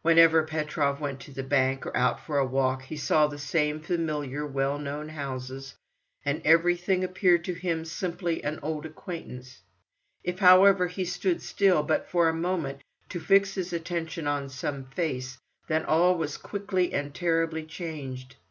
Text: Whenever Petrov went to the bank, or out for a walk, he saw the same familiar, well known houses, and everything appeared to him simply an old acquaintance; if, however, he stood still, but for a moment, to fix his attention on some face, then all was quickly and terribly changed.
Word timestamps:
Whenever 0.00 0.44
Petrov 0.44 0.98
went 0.98 1.20
to 1.20 1.30
the 1.30 1.42
bank, 1.42 1.84
or 1.84 1.94
out 1.94 2.24
for 2.24 2.38
a 2.38 2.46
walk, 2.46 2.80
he 2.84 2.96
saw 2.96 3.26
the 3.26 3.38
same 3.38 3.80
familiar, 3.82 4.46
well 4.46 4.78
known 4.78 5.10
houses, 5.10 5.74
and 6.24 6.40
everything 6.42 7.04
appeared 7.04 7.44
to 7.44 7.52
him 7.52 7.84
simply 7.84 8.42
an 8.42 8.58
old 8.62 8.86
acquaintance; 8.86 9.60
if, 10.24 10.38
however, 10.38 10.86
he 10.86 11.04
stood 11.04 11.42
still, 11.42 11.82
but 11.82 12.08
for 12.08 12.30
a 12.30 12.32
moment, 12.34 12.80
to 13.10 13.20
fix 13.20 13.56
his 13.56 13.74
attention 13.74 14.26
on 14.26 14.48
some 14.48 14.86
face, 14.86 15.36
then 15.66 15.84
all 15.84 16.16
was 16.16 16.38
quickly 16.38 16.94
and 16.94 17.14
terribly 17.14 17.66
changed. 17.66 18.36